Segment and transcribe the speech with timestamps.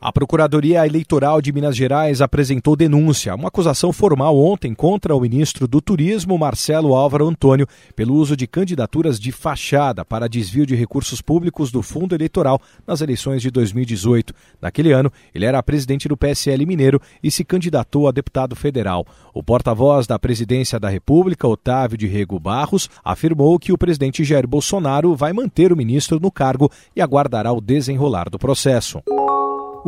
[0.00, 5.66] A Procuradoria Eleitoral de Minas Gerais apresentou denúncia, uma acusação formal ontem contra o ministro
[5.66, 7.66] do Turismo, Marcelo Álvaro Antônio,
[7.96, 13.00] pelo uso de candidaturas de fachada para desvio de recursos públicos do fundo eleitoral nas
[13.00, 14.32] eleições de 2018.
[14.62, 19.04] Naquele ano, ele era presidente do PSL Mineiro e se candidatou a deputado federal.
[19.34, 24.46] O porta-voz da Presidência da República, Otávio de Rego Barros, afirmou que o presidente Jair
[24.46, 29.02] Bolsonaro vai manter o ministro no cargo e aguardará o desenrolar do processo.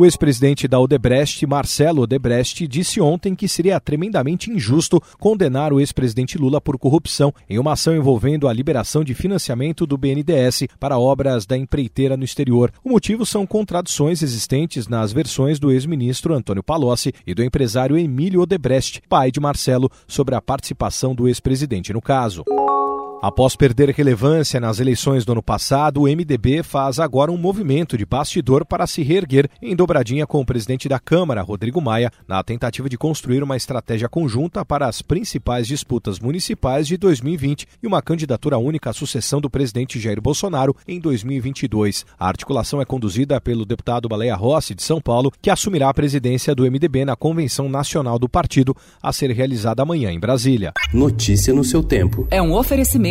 [0.01, 6.39] O ex-presidente da Odebrecht, Marcelo Odebrecht, disse ontem que seria tremendamente injusto condenar o ex-presidente
[6.39, 11.45] Lula por corrupção em uma ação envolvendo a liberação de financiamento do BNDES para obras
[11.45, 12.73] da empreiteira no exterior.
[12.83, 18.41] O motivo são contradições existentes nas versões do ex-ministro Antônio Palocci e do empresário Emílio
[18.41, 22.43] Odebrecht, pai de Marcelo, sobre a participação do ex-presidente no caso.
[23.21, 28.03] Após perder relevância nas eleições do ano passado, o MDB faz agora um movimento de
[28.03, 32.89] bastidor para se reerguer em dobradinha com o presidente da Câmara, Rodrigo Maia, na tentativa
[32.89, 38.57] de construir uma estratégia conjunta para as principais disputas municipais de 2020 e uma candidatura
[38.57, 42.07] única à sucessão do presidente Jair Bolsonaro em 2022.
[42.19, 46.55] A articulação é conduzida pelo deputado Baleia Rossi, de São Paulo, que assumirá a presidência
[46.55, 50.73] do MDB na Convenção Nacional do Partido, a ser realizada amanhã em Brasília.
[50.91, 52.27] Notícia no seu tempo.
[52.31, 53.10] É um oferecimento